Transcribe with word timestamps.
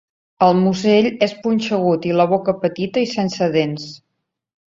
El 0.43 0.53
musell 0.61 1.09
és 1.25 1.35
punxegut 1.43 2.07
i 2.11 2.15
la 2.21 2.27
boca 2.33 2.55
petita 2.63 3.05
i 3.07 3.11
sense 3.13 3.53
dents. 3.59 3.87